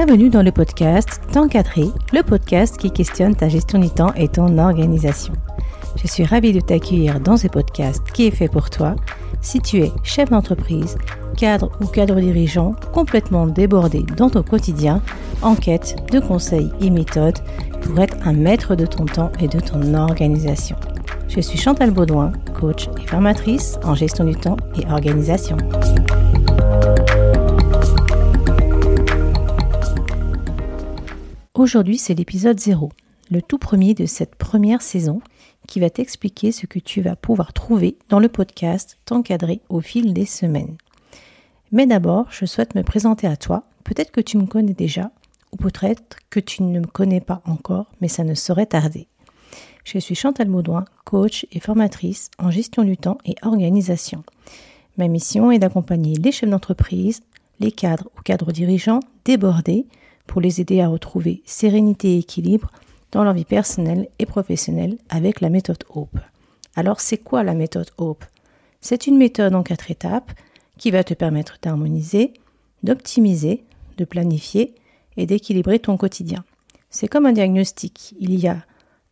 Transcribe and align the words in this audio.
Bienvenue 0.00 0.30
dans 0.30 0.44
le 0.44 0.52
podcast 0.52 1.20
Temps 1.32 1.48
cadré, 1.48 1.86
le 2.12 2.22
podcast 2.22 2.76
qui 2.76 2.92
questionne 2.92 3.34
ta 3.34 3.48
gestion 3.48 3.80
du 3.80 3.90
temps 3.90 4.14
et 4.14 4.28
ton 4.28 4.56
organisation. 4.56 5.32
Je 5.96 6.06
suis 6.06 6.24
ravie 6.24 6.52
de 6.52 6.60
t'accueillir 6.60 7.18
dans 7.18 7.36
ce 7.36 7.48
podcast 7.48 8.04
qui 8.12 8.28
est 8.28 8.30
fait 8.30 8.46
pour 8.46 8.70
toi 8.70 8.94
si 9.40 9.60
tu 9.60 9.78
es 9.78 9.90
chef 10.04 10.30
d'entreprise, 10.30 10.96
cadre 11.36 11.72
ou 11.80 11.86
cadre 11.86 12.20
dirigeant 12.20 12.76
complètement 12.92 13.48
débordé 13.48 14.04
dans 14.16 14.30
ton 14.30 14.44
quotidien 14.44 15.02
en 15.42 15.56
quête 15.56 15.96
de 16.12 16.20
conseils 16.20 16.70
et 16.80 16.90
méthodes 16.90 17.40
pour 17.82 17.98
être 17.98 18.18
un 18.24 18.34
maître 18.34 18.76
de 18.76 18.86
ton 18.86 19.04
temps 19.04 19.32
et 19.40 19.48
de 19.48 19.58
ton 19.58 19.94
organisation. 19.94 20.76
Je 21.26 21.40
suis 21.40 21.58
Chantal 21.58 21.90
Baudouin, 21.90 22.30
coach 22.54 22.88
et 23.02 23.06
formatrice 23.08 23.80
en 23.82 23.96
gestion 23.96 24.26
du 24.26 24.36
temps 24.36 24.58
et 24.80 24.88
organisation. 24.92 25.56
Aujourd'hui, 31.58 31.98
c'est 31.98 32.14
l'épisode 32.14 32.60
0, 32.60 32.92
le 33.32 33.42
tout 33.42 33.58
premier 33.58 33.92
de 33.92 34.06
cette 34.06 34.36
première 34.36 34.80
saison 34.80 35.20
qui 35.66 35.80
va 35.80 35.90
t'expliquer 35.90 36.52
ce 36.52 36.66
que 36.66 36.78
tu 36.78 37.00
vas 37.00 37.16
pouvoir 37.16 37.52
trouver 37.52 37.98
dans 38.10 38.20
le 38.20 38.28
podcast 38.28 38.96
T'encadrer 39.06 39.60
au 39.68 39.80
fil 39.80 40.14
des 40.14 40.24
semaines. 40.24 40.76
Mais 41.72 41.88
d'abord, 41.88 42.30
je 42.30 42.46
souhaite 42.46 42.76
me 42.76 42.84
présenter 42.84 43.26
à 43.26 43.36
toi. 43.36 43.64
Peut-être 43.82 44.12
que 44.12 44.20
tu 44.20 44.38
me 44.38 44.46
connais 44.46 44.72
déjà, 44.72 45.10
ou 45.50 45.56
peut-être 45.56 46.18
que 46.30 46.38
tu 46.38 46.62
ne 46.62 46.78
me 46.78 46.86
connais 46.86 47.20
pas 47.20 47.42
encore, 47.44 47.86
mais 48.00 48.06
ça 48.06 48.22
ne 48.22 48.34
saurait 48.34 48.66
tarder. 48.66 49.08
Je 49.82 49.98
suis 49.98 50.14
Chantal 50.14 50.46
Maudouin, 50.46 50.84
coach 51.04 51.44
et 51.50 51.58
formatrice 51.58 52.30
en 52.38 52.52
gestion 52.52 52.84
du 52.84 52.96
temps 52.96 53.18
et 53.24 53.34
organisation. 53.42 54.22
Ma 54.96 55.08
mission 55.08 55.50
est 55.50 55.58
d'accompagner 55.58 56.14
les 56.14 56.30
chefs 56.30 56.48
d'entreprise, 56.48 57.20
les 57.58 57.72
cadres 57.72 58.08
ou 58.16 58.22
cadres 58.22 58.52
dirigeants 58.52 59.00
débordés 59.24 59.86
pour 60.28 60.40
les 60.40 60.60
aider 60.60 60.80
à 60.80 60.86
retrouver 60.86 61.42
sérénité 61.44 62.14
et 62.14 62.18
équilibre 62.18 62.70
dans 63.10 63.24
leur 63.24 63.34
vie 63.34 63.44
personnelle 63.44 64.08
et 64.20 64.26
professionnelle 64.26 64.98
avec 65.08 65.40
la 65.40 65.48
méthode 65.48 65.82
HOPE. 65.92 66.20
Alors 66.76 67.00
c'est 67.00 67.18
quoi 67.18 67.42
la 67.42 67.54
méthode 67.54 67.90
HOPE? 67.98 68.24
C'est 68.80 69.08
une 69.08 69.16
méthode 69.16 69.54
en 69.56 69.64
quatre 69.64 69.90
étapes 69.90 70.30
qui 70.76 70.92
va 70.92 71.02
te 71.02 71.14
permettre 71.14 71.58
d'harmoniser, 71.60 72.34
d'optimiser, 72.84 73.64
de 73.96 74.04
planifier 74.04 74.74
et 75.16 75.26
d'équilibrer 75.26 75.80
ton 75.80 75.96
quotidien. 75.96 76.44
C'est 76.90 77.08
comme 77.08 77.26
un 77.26 77.32
diagnostic. 77.32 78.14
Il 78.20 78.38
y 78.38 78.46
a 78.46 78.64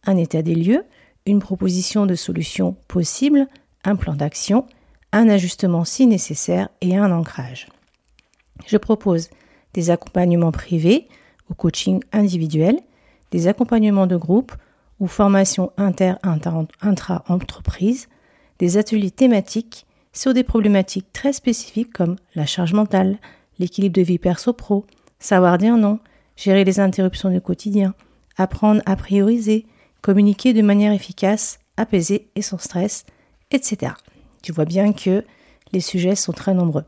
un 0.05 0.17
état 0.17 0.42
des 0.42 0.55
lieux, 0.55 0.84
une 1.25 1.41
proposition 1.41 2.06
de 2.06 2.14
solution 2.14 2.77
possible, 2.86 3.48
un 3.84 3.97
plan 3.97 4.14
d'action, 4.14 4.67
un 5.12 5.28
ajustement 5.28 5.84
si 5.84 6.06
nécessaire 6.06 6.69
et 6.80 6.97
un 6.97 7.11
ancrage. 7.11 7.69
Je 8.67 8.77
propose 8.77 9.30
des 9.77 9.91
accompagnements 9.91 10.50
privés 10.50 11.06
ou 11.48 11.55
coaching 11.55 12.02
individuel, 12.12 12.80
des 13.30 13.46
accompagnements 13.46 14.08
de 14.08 14.16
groupe 14.16 14.52
ou 14.98 15.06
formations 15.06 15.70
inter-intra-entreprises, 15.77 18.08
des 18.58 18.78
ateliers 18.78 19.11
thématiques 19.11 19.84
sur 20.14 20.33
des 20.33 20.45
problématiques 20.45 21.12
très 21.12 21.34
spécifiques 21.34 21.92
comme 21.92 22.17
la 22.34 22.46
charge 22.46 22.73
mentale, 22.73 23.18
l'équilibre 23.58 23.96
de 23.96 24.02
vie 24.02 24.18
perso-pro, 24.18 24.86
savoir 25.18 25.58
dire 25.58 25.77
non, 25.77 25.98
gérer 26.36 26.64
les 26.64 26.80
interruptions 26.80 27.28
du 27.30 27.42
quotidien, 27.42 27.95
apprendre 28.39 28.80
à 28.86 28.96
prioriser, 28.96 29.67
communiquer 30.01 30.55
de 30.55 30.62
manière 30.62 30.92
efficace, 30.92 31.58
apaisée 31.77 32.28
et 32.34 32.40
sans 32.40 32.58
stress, 32.58 33.05
etc. 33.51 33.92
Tu 34.42 34.52
vois 34.52 34.64
bien 34.64 34.95
que 34.95 35.22
les 35.72 35.80
sujets 35.80 36.14
sont 36.14 36.33
très 36.33 36.55
nombreux. 36.55 36.84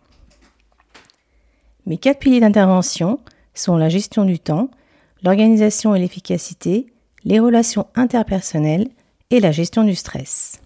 Mes 1.85 1.97
quatre 1.97 2.19
piliers 2.19 2.39
d'intervention 2.39 3.19
sont 3.53 3.75
la 3.75 3.89
gestion 3.89 4.23
du 4.23 4.39
temps, 4.39 4.71
l'organisation 5.21 5.95
et 5.95 5.99
l'efficacité, 5.99 6.87
les 7.25 7.41
relations 7.41 7.87
interpersonnelles 7.93 8.87
et 9.31 9.41
la 9.41 9.51
gestion 9.51 9.83
du 9.83 9.93
stress. 9.93 10.61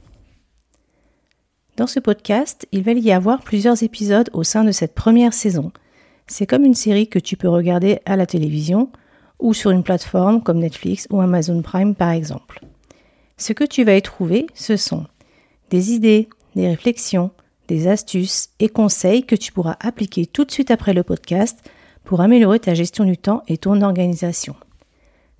Dans 1.75 1.87
ce 1.87 1.99
podcast, 1.99 2.67
il 2.71 2.83
va 2.83 2.91
y 2.91 3.11
avoir 3.11 3.41
plusieurs 3.41 3.81
épisodes 3.81 4.29
au 4.33 4.43
sein 4.43 4.63
de 4.63 4.71
cette 4.71 4.93
première 4.93 5.33
saison. 5.33 5.71
C'est 6.27 6.45
comme 6.45 6.65
une 6.65 6.75
série 6.75 7.07
que 7.07 7.17
tu 7.17 7.35
peux 7.35 7.49
regarder 7.49 7.97
à 8.05 8.15
la 8.15 8.27
télévision 8.27 8.91
ou 9.39 9.53
sur 9.53 9.71
une 9.71 9.83
plateforme 9.83 10.41
comme 10.41 10.59
Netflix 10.59 11.07
ou 11.09 11.21
Amazon 11.21 11.61
Prime 11.61 11.95
par 11.95 12.11
exemple. 12.11 12.61
Ce 13.37 13.53
que 13.53 13.63
tu 13.63 13.83
vas 13.83 13.95
y 13.95 14.01
trouver, 14.01 14.47
ce 14.53 14.75
sont 14.75 15.05
des 15.69 15.93
idées, 15.93 16.27
des 16.55 16.67
réflexions, 16.67 17.31
des 17.67 17.87
astuces 17.87 18.49
et 18.59 18.67
conseils 18.67 19.23
que 19.23 19.35
tu 19.35 19.53
pourras 19.53 19.77
appliquer 19.79 20.25
tout 20.25 20.43
de 20.43 20.51
suite 20.51 20.71
après 20.71 20.93
le 20.93 21.03
podcast 21.03 21.59
pour 22.03 22.21
améliorer 22.21 22.59
ta 22.59 22.73
gestion 22.73 23.05
du 23.05 23.17
temps 23.17 23.43
et 23.47 23.57
ton 23.57 23.81
organisation. 23.81 24.55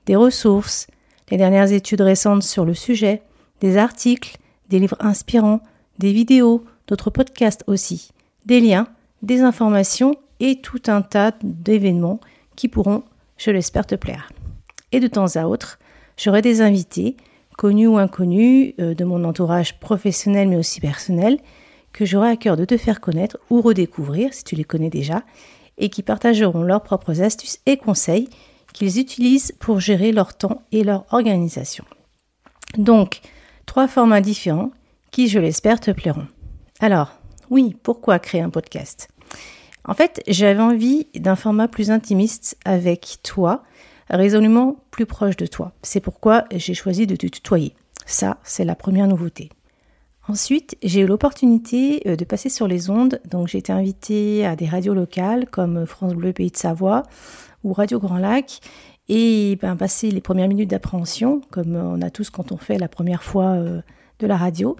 Des 0.06 0.16
ressources, 0.16 0.88
les 1.32 1.38
dernières 1.38 1.72
études 1.72 2.02
récentes 2.02 2.44
sur 2.44 2.66
le 2.66 2.74
sujet, 2.74 3.24
des 3.60 3.78
articles, 3.78 4.38
des 4.70 4.80
livres 4.80 4.98
inspirants, 5.00 5.62
des 5.98 6.14
vidéos, 6.14 6.64
d'autres 6.88 7.10
podcasts 7.10 7.64
aussi, 7.68 8.12
des 8.46 8.62
liens, 8.62 8.88
des 9.24 9.42
informations 9.42 10.16
et 10.40 10.62
tout 10.62 10.82
un 10.88 11.02
tas 11.02 11.34
d'événements 11.44 12.20
qui 12.56 12.68
pourront, 12.68 13.04
je 13.40 13.50
l'espère, 13.50 13.88
te 13.88 13.96
plaire. 13.96 14.30
Et 14.92 15.00
de 15.00 15.08
temps 15.08 15.36
à 15.36 15.46
autre, 15.46 15.80
j'aurai 16.18 16.44
des 16.44 16.62
invités, 16.62 17.18
connus 17.58 17.88
ou 17.88 17.98
inconnus, 17.98 18.74
euh, 18.80 18.94
de 18.94 19.04
mon 19.04 19.24
entourage 19.24 19.80
professionnel 19.80 20.48
mais 20.48 20.58
aussi 20.58 20.80
personnel, 20.80 21.40
que 21.94 22.06
j'aurai 22.06 22.30
à 22.30 22.38
cœur 22.38 22.58
de 22.58 22.66
te 22.66 22.78
faire 22.78 23.02
connaître 23.02 23.40
ou 23.50 23.62
redécouvrir 23.62 24.34
si 24.34 24.44
tu 24.44 24.56
les 24.56 24.64
connais 24.64 24.92
déjà, 24.92 25.24
et 25.78 25.90
qui 25.90 26.04
partageront 26.04 26.62
leurs 26.62 26.84
propres 26.84 27.22
astuces 27.22 27.60
et 27.66 27.78
conseils 27.78 28.30
qu'ils 28.74 29.00
utilisent 29.00 29.54
pour 29.60 29.80
gérer 29.80 30.12
leur 30.12 30.38
temps 30.38 30.62
et 30.72 30.84
leur 30.84 31.06
organisation. 31.12 31.86
Donc, 32.78 33.22
trois 33.66 33.88
formats 33.88 34.22
différents 34.22 34.72
qui, 35.12 35.28
je 35.28 35.40
l'espère, 35.40 35.80
te 35.80 35.92
plairont. 35.92 36.28
Alors, 36.80 37.14
oui, 37.50 37.76
pourquoi 37.82 38.20
créer 38.20 38.42
un 38.42 38.50
podcast? 38.50 39.10
En 39.86 39.94
fait, 39.94 40.22
j'avais 40.28 40.62
envie 40.62 41.08
d'un 41.16 41.36
format 41.36 41.68
plus 41.68 41.92
intimiste 41.92 42.58
avec 42.66 43.18
toi, 43.24 43.64
résolument 44.10 44.78
plus 44.92 45.06
proche 45.06 45.38
de 45.38 45.46
toi. 45.46 45.72
C'est 45.82 46.02
pourquoi 46.02 46.46
j'ai 46.52 46.74
choisi 46.74 47.08
de 47.08 47.16
te 47.16 47.28
tutoyer. 47.28 47.74
Ça, 48.06 48.38
c'est 48.44 48.66
la 48.66 48.76
première 48.76 49.08
nouveauté. 49.08 49.50
Ensuite, 50.28 50.78
j'ai 50.84 51.02
eu 51.02 51.06
l'opportunité 51.08 52.04
euh, 52.06 52.16
de 52.16 52.24
passer 52.24 52.50
sur 52.50 52.68
les 52.68 52.92
ondes, 52.92 53.20
donc 53.26 53.48
j'ai 53.48 53.58
été 53.58 53.72
invitée 53.72 54.46
à 54.46 54.56
des 54.56 54.68
radios 54.68 54.94
locales 54.94 55.48
comme 55.50 55.88
France 55.88 56.14
Bleu 56.14 56.34
Pays 56.34 56.52
de 56.52 56.58
Savoie 56.58 57.02
ou 57.64 57.74
Radio 57.74 58.00
Grand 58.00 58.20
Lac, 58.20 58.60
et 59.08 59.58
ben, 59.60 59.76
passer 59.76 60.12
les 60.12 60.22
premières 60.22 60.48
minutes 60.48 60.70
d'appréhension, 60.70 61.42
comme 61.50 61.76
on 61.76 62.00
a 62.02 62.12
tous 62.12 62.30
quand 62.30 62.52
on 62.52 62.58
fait 62.58 62.78
la 62.78 62.88
première 62.88 63.24
fois 63.24 63.54
euh, 63.54 63.82
de 64.20 64.28
la 64.28 64.38
radio. 64.38 64.78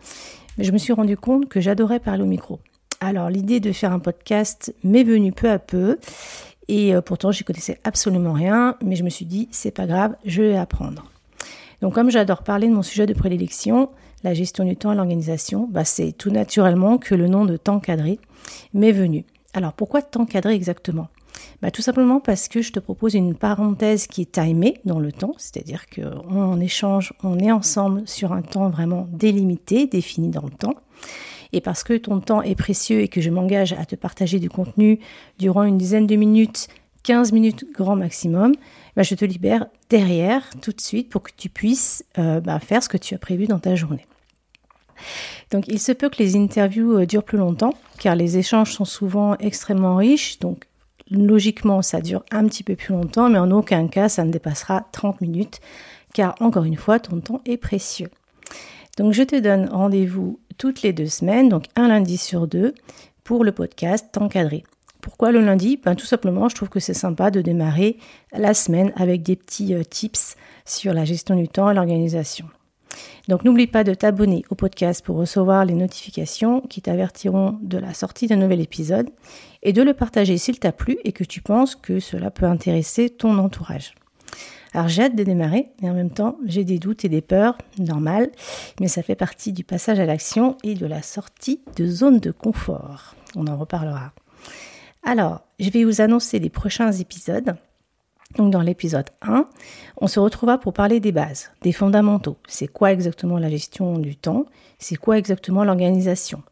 Je 0.60 0.72
me 0.72 0.78
suis 0.78 0.94
rendu 0.94 1.18
compte 1.18 1.50
que 1.50 1.60
j'adorais 1.60 2.00
parler 2.00 2.22
au 2.22 2.28
micro. 2.28 2.60
Alors 3.02 3.30
l'idée 3.30 3.62
de 3.62 3.72
faire 3.72 3.94
un 3.94 4.00
podcast 4.00 4.76
m'est 4.84 5.06
venue 5.06 5.32
peu 5.32 5.50
à 5.50 5.58
peu, 5.58 5.98
et 6.68 6.94
euh, 6.94 7.00
pourtant 7.02 7.32
j'y 7.32 7.46
connaissais 7.46 7.80
absolument 7.86 8.34
rien, 8.34 8.76
mais 8.84 8.98
je 8.98 9.06
me 9.06 9.10
suis 9.10 9.26
dit 9.26 9.48
c'est 9.52 9.72
pas 9.72 9.88
grave, 9.88 10.18
je 10.26 10.42
vais 10.42 10.58
apprendre. 10.58 11.06
Donc 11.82 11.94
comme 11.96 12.12
j'adore 12.12 12.44
parler 12.44 12.68
de 12.68 12.74
mon 12.74 12.84
sujet 12.84 13.06
de 13.06 13.14
prédilection, 13.14 13.90
la 14.26 14.34
gestion 14.34 14.66
du 14.66 14.76
temps 14.76 14.92
et 14.92 14.96
l'organisation, 14.96 15.66
bah, 15.72 15.86
c'est 15.86 16.12
tout 16.12 16.30
naturellement 16.30 16.98
que 16.98 17.16
le 17.16 17.30
nom 17.30 17.46
de 17.46 17.56
temps 17.56 17.80
cadré 17.80 18.20
m'est 18.74 18.92
venu. 18.92 19.24
Alors 19.54 19.72
pourquoi 19.72 20.02
temps 20.02 20.26
cadré 20.26 20.54
exactement? 20.54 21.08
Bah, 21.62 21.72
Tout 21.72 21.82
simplement 21.82 22.20
parce 22.20 22.50
que 22.50 22.62
je 22.62 22.74
te 22.74 22.82
propose 22.82 23.14
une 23.14 23.34
parenthèse 23.34 24.08
qui 24.08 24.24
est 24.24 24.32
timée 24.34 24.82
dans 24.84 25.00
le 25.00 25.14
temps, 25.14 25.36
c'est-à-dire 25.38 25.86
qu'on 25.88 26.60
échange, 26.60 27.14
on 27.24 27.40
est 27.40 27.52
ensemble 27.52 28.06
sur 28.10 28.34
un 28.34 28.42
temps 28.42 28.70
vraiment 28.70 29.08
délimité, 29.10 29.88
défini 29.88 30.28
dans 30.28 30.44
le 30.44 30.52
temps. 30.52 30.76
Et 31.54 31.62
parce 31.62 31.84
que 31.84 31.98
ton 31.98 32.20
temps 32.20 32.42
est 32.42 32.56
précieux 32.56 33.02
et 33.02 33.08
que 33.08 33.22
je 33.22 33.30
m'engage 33.30 33.74
à 33.74 33.86
te 33.86 33.96
partager 33.96 34.40
du 34.40 34.50
contenu 34.50 35.00
durant 35.40 35.64
une 35.64 35.78
dizaine 35.78 36.08
de 36.08 36.16
minutes, 36.16 36.68
15 37.04 37.32
minutes 37.32 37.66
grand 37.74 37.96
maximum, 37.96 38.54
bah, 38.96 39.04
je 39.04 39.16
te 39.16 39.26
libère 39.26 39.68
derrière 39.90 40.48
tout 40.62 40.72
de 40.72 40.82
suite 40.82 41.10
pour 41.10 41.24
que 41.24 41.32
tu 41.36 41.50
puisses 41.50 42.06
euh, 42.18 42.40
bah, 42.40 42.60
faire 42.60 42.84
ce 42.84 42.90
que 42.90 42.98
tu 42.98 43.16
as 43.16 43.18
prévu 43.18 43.48
dans 43.48 43.60
ta 43.60 43.76
journée. 43.76 44.06
Donc 45.52 45.68
il 45.68 45.80
se 45.80 45.92
peut 45.92 46.10
que 46.10 46.22
les 46.22 46.36
interviews 46.36 47.00
euh, 47.00 47.06
durent 47.06 47.24
plus 47.24 47.38
longtemps 47.38 47.74
car 48.00 48.16
les 48.16 48.38
échanges 48.38 48.74
sont 48.74 48.86
souvent 48.86 49.36
extrêmement 49.38 49.96
riches. 49.96 50.40
Donc 50.40 50.66
logiquement 51.10 51.82
ça 51.82 52.02
dure 52.02 52.24
un 52.32 52.46
petit 52.48 52.64
peu 52.64 52.76
plus 52.76 52.94
longtemps 52.94 53.30
mais 53.30 53.40
en 53.40 53.50
aucun 53.52 53.88
cas 53.88 54.10
ça 54.10 54.24
ne 54.24 54.32
dépassera 54.32 54.86
30 54.92 55.22
minutes 55.22 55.60
car 56.14 56.36
encore 56.40 56.66
une 56.66 56.76
fois 56.76 57.00
ton 57.00 57.20
temps 57.20 57.42
est 57.46 57.58
précieux. 57.58 58.10
Donc 59.00 59.14
je 59.14 59.24
te 59.24 59.40
donne 59.40 59.70
rendez-vous 59.70 60.42
toutes 60.58 60.82
les 60.82 60.92
deux 60.92 61.06
semaines, 61.06 61.48
donc 61.48 61.68
un 61.78 61.88
lundi 61.88 62.18
sur 62.18 62.48
deux, 62.48 62.74
pour 63.24 63.46
le 63.46 63.54
podcast 63.54 64.18
Encadré. 64.18 64.66
Pourquoi 65.00 65.32
le 65.32 65.40
lundi? 65.40 65.80
Ben, 65.82 65.96
Tout 65.96 66.06
simplement, 66.06 66.50
je 66.50 66.56
trouve 66.56 66.68
que 66.68 66.82
c'est 66.82 66.94
sympa 66.94 67.32
de 67.32 67.42
démarrer 67.42 67.96
la 68.34 68.54
semaine 68.54 68.92
avec 68.98 69.24
des 69.24 69.38
petits 69.38 69.74
euh, 69.74 69.84
tips 69.84 70.36
sur 70.66 70.94
la 70.94 71.06
gestion 71.06 71.38
du 71.38 71.48
temps 71.48 71.72
et 71.72 71.74
l'organisation. 71.74 72.48
Donc 73.30 73.46
n'oublie 73.46 73.68
pas 73.68 73.86
de 73.86 73.94
t'abonner 73.94 74.44
au 74.50 74.56
podcast 74.56 75.06
pour 75.06 75.16
recevoir 75.16 75.64
les 75.64 75.76
notifications 75.76 76.60
qui 76.60 76.82
t'avertiront 76.82 77.58
de 77.62 77.78
la 77.78 77.94
sortie 77.94 78.28
d'un 78.28 78.36
nouvel 78.36 78.60
épisode 78.60 79.10
et 79.64 79.72
de 79.72 79.82
le 79.82 79.94
partager 79.94 80.38
s'il 80.38 80.60
t'a 80.60 80.74
plu 80.74 80.98
et 81.06 81.14
que 81.14 81.24
tu 81.24 81.42
penses 81.42 81.78
que 81.78 82.02
cela 82.02 82.32
peut 82.32 82.48
intéresser 82.48 83.10
ton 83.10 83.38
entourage. 83.38 83.94
Alors 84.74 84.88
j'ai 84.88 85.04
hâte 85.04 85.16
de 85.16 85.24
démarrer 85.24 85.70
et 85.82 85.90
en 85.90 85.94
même 85.94 86.12
temps 86.12 86.38
j'ai 86.46 86.64
des 86.64 86.80
doutes 86.80 87.06
et 87.06 87.10
des 87.10 87.22
peurs, 87.22 87.58
normal, 87.80 88.30
mais 88.80 88.88
ça 88.88 89.02
fait 89.02 89.16
partie 89.16 89.52
du 89.52 89.64
passage 89.64 90.00
à 90.00 90.06
l'action 90.06 90.58
et 90.64 90.76
de 90.76 90.86
la 90.86 91.02
sortie 91.02 91.62
de 91.76 91.88
zone 91.88 92.20
de 92.20 92.32
confort. 92.32 93.16
On 93.36 93.48
en 93.48 93.58
reparlera. 93.58 94.12
Alors, 95.04 95.42
je 95.60 95.70
vais 95.70 95.84
vous 95.84 96.02
annoncer 96.02 96.40
les 96.40 96.50
prochains 96.50 96.92
épisodes. 96.92 97.56
Donc 98.38 98.52
dans 98.52 98.62
l'épisode 98.62 99.10
1, 99.24 99.48
on 99.98 100.08
se 100.08 100.20
retrouvera 100.20 100.60
pour 100.60 100.74
parler 100.74 101.00
des 101.00 101.12
bases, 101.12 101.50
des 101.64 101.72
fondamentaux. 101.72 102.38
C'est 102.48 102.68
quoi 102.68 102.92
exactement 102.92 103.40
la 103.40 103.50
gestion 103.50 103.98
du 103.98 104.16
temps? 104.16 104.46
C'est 104.78 104.98
quoi 104.98 105.18
exactement 105.18 105.64
l'organisation? 105.64 106.44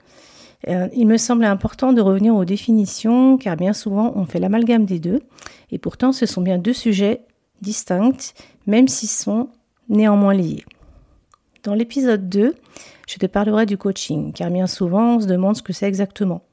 Euh, 0.67 0.87
il 0.95 1.05
me 1.05 1.17
semble 1.17 1.45
important 1.45 1.93
de 1.93 2.01
revenir 2.01 2.35
aux 2.35 2.45
définitions 2.45 3.37
car 3.37 3.55
bien 3.55 3.73
souvent 3.73 4.13
on 4.15 4.25
fait 4.25 4.39
l'amalgame 4.39 4.85
des 4.85 4.97
deux 4.97 5.21
et 5.71 5.77
pourtant 5.77 6.11
ce 6.11 6.25
sont 6.25 6.41
bien 6.41 6.57
deux 6.57 6.73
sujets 6.73 7.21
distincts 7.61 8.33
même 8.65 8.87
s'ils 8.87 9.09
sont 9.09 9.49
néanmoins 9.89 10.33
liés. 10.33 10.65
Dans 11.63 11.73
l'épisode 11.73 12.29
2, 12.29 12.55
je 13.07 13.17
te 13.17 13.25
parlerai 13.25 13.65
du 13.65 13.77
coaching 13.77 14.33
car 14.33 14.51
bien 14.51 14.67
souvent 14.67 15.15
on 15.15 15.19
se 15.19 15.27
demande 15.27 15.55
ce 15.55 15.61
que 15.61 15.73
c'est 15.73 15.87
exactement. 15.87 16.43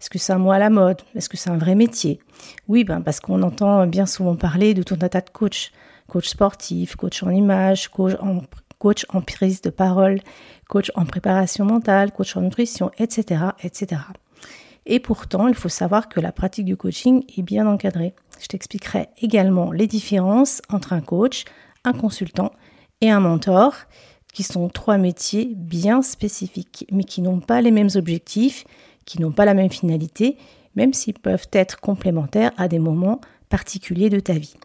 Est-ce 0.00 0.10
que 0.10 0.18
c'est 0.18 0.32
un 0.32 0.38
mot 0.38 0.52
à 0.52 0.58
la 0.58 0.70
mode? 0.70 1.02
Est-ce 1.14 1.28
que 1.28 1.36
c'est 1.36 1.50
un 1.50 1.58
vrai 1.58 1.74
métier? 1.74 2.20
Oui, 2.68 2.84
ben 2.84 3.00
parce 3.00 3.20
qu'on 3.20 3.42
entend 3.42 3.86
bien 3.86 4.06
souvent 4.06 4.36
parler 4.36 4.74
de 4.74 4.82
tout 4.82 4.96
un 5.00 5.08
tas 5.08 5.20
de 5.20 5.30
coachs. 5.30 5.72
Coach 6.06 6.28
sportif, 6.28 6.96
coach 6.96 7.22
en 7.22 7.30
image, 7.30 7.88
coach 7.88 8.14
en, 8.20 8.42
coach 8.78 9.06
en 9.08 9.22
prise 9.22 9.62
de 9.62 9.70
parole, 9.70 10.20
coach 10.68 10.92
en 10.94 11.06
préparation 11.06 11.64
mentale, 11.64 12.12
coach 12.12 12.36
en 12.36 12.42
nutrition, 12.42 12.90
etc., 12.98 13.46
etc. 13.62 14.02
Et 14.86 15.00
pourtant, 15.00 15.48
il 15.48 15.54
faut 15.54 15.70
savoir 15.70 16.10
que 16.10 16.20
la 16.20 16.32
pratique 16.32 16.66
du 16.66 16.76
coaching 16.76 17.24
est 17.38 17.42
bien 17.42 17.66
encadrée. 17.66 18.14
Je 18.40 18.46
t'expliquerai 18.46 19.08
également 19.20 19.72
les 19.72 19.86
différences 19.86 20.62
entre 20.70 20.92
un 20.92 21.00
coach, 21.00 21.44
un 21.84 21.92
consultant 21.92 22.50
et 23.00 23.10
un 23.10 23.20
mentor, 23.20 23.74
qui 24.32 24.42
sont 24.42 24.68
trois 24.68 24.98
métiers 24.98 25.52
bien 25.54 26.02
spécifiques, 26.02 26.86
mais 26.90 27.04
qui 27.04 27.22
n'ont 27.22 27.40
pas 27.40 27.60
les 27.60 27.70
mêmes 27.70 27.90
objectifs, 27.94 28.64
qui 29.04 29.20
n'ont 29.20 29.32
pas 29.32 29.44
la 29.44 29.54
même 29.54 29.70
finalité, 29.70 30.36
même 30.74 30.92
s'ils 30.92 31.18
peuvent 31.18 31.48
être 31.52 31.80
complémentaires 31.80 32.52
à 32.56 32.68
des 32.68 32.80
moments 32.80 33.20
particuliers 33.48 34.10
de 34.10 34.20
ta 34.20 34.32
vie. 34.32 34.56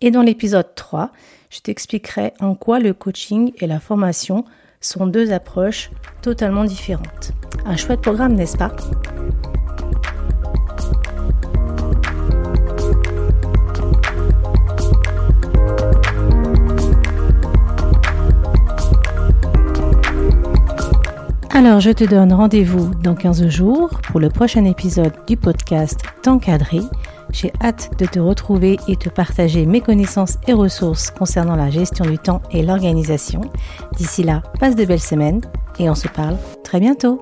Et 0.00 0.10
dans 0.10 0.22
l'épisode 0.22 0.74
3, 0.74 1.10
je 1.50 1.60
t'expliquerai 1.60 2.34
en 2.40 2.54
quoi 2.54 2.78
le 2.78 2.92
coaching 2.92 3.52
et 3.56 3.66
la 3.66 3.80
formation 3.80 4.44
sont 4.80 5.06
deux 5.06 5.32
approches 5.32 5.90
totalement 6.22 6.64
différentes. 6.64 7.32
Un 7.64 7.76
chouette 7.76 8.02
programme, 8.02 8.34
n'est-ce 8.34 8.56
pas? 8.56 8.74
Alors, 21.58 21.80
je 21.80 21.90
te 21.90 22.04
donne 22.04 22.32
rendez-vous 22.32 22.94
dans 23.02 23.16
15 23.16 23.48
jours 23.48 24.00
pour 24.12 24.20
le 24.20 24.28
prochain 24.28 24.64
épisode 24.64 25.12
du 25.26 25.36
podcast 25.36 25.98
T'encadrer 26.22 26.82
j'ai 27.32 27.52
hâte 27.60 27.90
de 27.98 28.06
te 28.06 28.20
retrouver 28.20 28.78
et 28.86 28.94
te 28.94 29.08
partager 29.08 29.66
mes 29.66 29.80
connaissances 29.80 30.38
et 30.46 30.52
ressources 30.52 31.10
concernant 31.10 31.56
la 31.56 31.68
gestion 31.68 32.04
du 32.04 32.16
temps 32.16 32.40
et 32.52 32.62
l'organisation. 32.62 33.40
D'ici 33.96 34.22
là, 34.22 34.44
passe 34.60 34.76
de 34.76 34.84
belles 34.84 35.00
semaines 35.00 35.40
et 35.80 35.90
on 35.90 35.96
se 35.96 36.06
parle 36.06 36.36
très 36.62 36.78
bientôt. 36.78 37.20